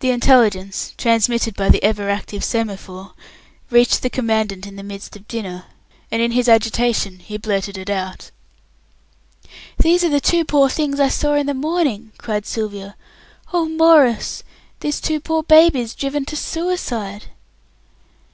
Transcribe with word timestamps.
The 0.00 0.10
intelligence, 0.10 0.92
transmitted 0.98 1.54
by 1.56 1.70
the 1.70 1.82
ever 1.82 2.10
active 2.10 2.44
semaphore, 2.44 3.14
reached 3.70 4.02
the 4.02 4.10
Commandant 4.10 4.66
in 4.66 4.76
the 4.76 4.82
midst 4.82 5.16
of 5.16 5.26
dinner, 5.26 5.64
and 6.12 6.20
in 6.20 6.32
his 6.32 6.46
agitation 6.46 7.20
he 7.20 7.38
blurted 7.38 7.78
it 7.78 7.88
out. 7.88 8.32
"These 9.78 10.04
are 10.04 10.10
the 10.10 10.20
two 10.20 10.44
poor 10.44 10.68
things 10.68 11.00
I 11.00 11.08
saw 11.08 11.32
in 11.36 11.46
the 11.46 11.54
morning," 11.54 12.12
cried 12.18 12.44
Sylvia. 12.44 12.96
"Oh, 13.50 13.66
Maurice, 13.66 14.42
these 14.80 15.00
two 15.00 15.20
poor 15.20 15.42
babies 15.42 15.94
driven 15.94 16.26
to 16.26 16.36
suicide!" 16.36 17.28